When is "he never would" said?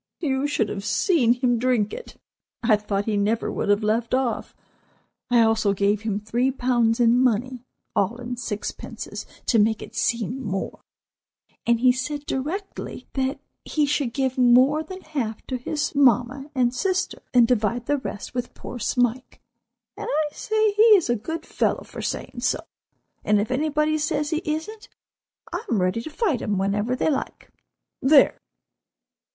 3.05-3.69